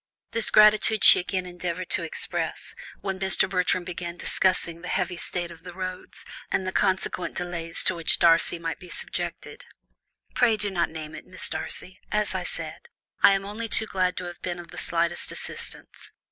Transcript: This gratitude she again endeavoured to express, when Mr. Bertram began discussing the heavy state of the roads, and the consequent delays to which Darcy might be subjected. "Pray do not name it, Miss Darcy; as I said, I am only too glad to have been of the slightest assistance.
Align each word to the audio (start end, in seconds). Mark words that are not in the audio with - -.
This 0.31 0.49
gratitude 0.49 1.03
she 1.03 1.19
again 1.19 1.45
endeavoured 1.45 1.91
to 1.91 2.01
express, 2.01 2.73
when 3.01 3.19
Mr. 3.19 3.47
Bertram 3.47 3.83
began 3.83 4.17
discussing 4.17 4.81
the 4.81 4.87
heavy 4.87 5.15
state 5.15 5.51
of 5.51 5.61
the 5.61 5.75
roads, 5.75 6.25
and 6.51 6.65
the 6.65 6.71
consequent 6.71 7.35
delays 7.35 7.83
to 7.83 7.93
which 7.93 8.17
Darcy 8.17 8.57
might 8.57 8.79
be 8.79 8.89
subjected. 8.89 9.63
"Pray 10.33 10.57
do 10.57 10.71
not 10.71 10.89
name 10.89 11.13
it, 11.13 11.27
Miss 11.27 11.47
Darcy; 11.47 11.99
as 12.11 12.33
I 12.33 12.43
said, 12.45 12.87
I 13.21 13.33
am 13.33 13.45
only 13.45 13.67
too 13.67 13.85
glad 13.85 14.17
to 14.17 14.23
have 14.25 14.41
been 14.41 14.57
of 14.57 14.69
the 14.71 14.79
slightest 14.79 15.31
assistance. 15.31 16.11